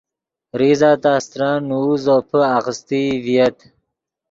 [0.57, 3.57] زیزہ تا استرن نوؤ زوپے آغیستئی ڤییت